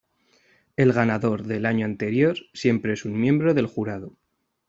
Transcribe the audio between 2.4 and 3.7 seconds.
siempre es un miembro del